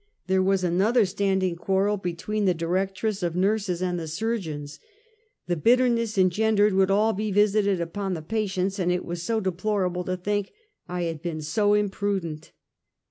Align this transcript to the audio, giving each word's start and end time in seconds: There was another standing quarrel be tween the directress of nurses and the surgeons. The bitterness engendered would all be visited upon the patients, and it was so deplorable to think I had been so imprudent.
There 0.25 0.41
was 0.41 0.63
another 0.63 1.05
standing 1.05 1.55
quarrel 1.55 1.95
be 1.95 2.15
tween 2.15 2.45
the 2.45 2.55
directress 2.55 3.21
of 3.21 3.35
nurses 3.35 3.83
and 3.83 3.99
the 3.99 4.07
surgeons. 4.07 4.79
The 5.45 5.55
bitterness 5.55 6.17
engendered 6.17 6.73
would 6.73 6.89
all 6.89 7.13
be 7.13 7.31
visited 7.31 7.79
upon 7.79 8.15
the 8.15 8.23
patients, 8.23 8.79
and 8.79 8.91
it 8.91 9.05
was 9.05 9.21
so 9.21 9.39
deplorable 9.39 10.03
to 10.05 10.17
think 10.17 10.53
I 10.87 11.03
had 11.03 11.21
been 11.21 11.43
so 11.43 11.75
imprudent. 11.75 12.51